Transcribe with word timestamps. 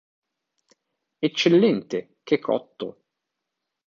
Eccellente, 1.19 2.15
che 2.23 2.39
cotto. 2.39 3.03